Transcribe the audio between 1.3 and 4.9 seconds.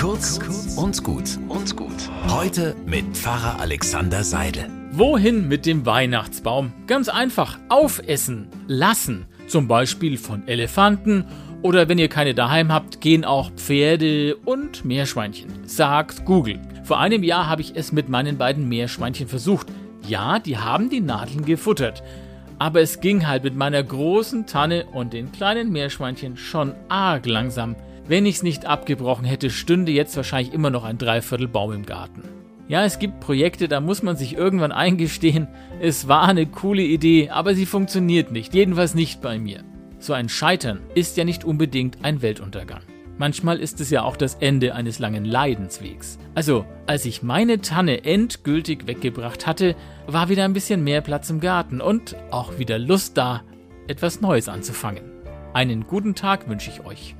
und gut. Heute mit Pfarrer Alexander Seidel.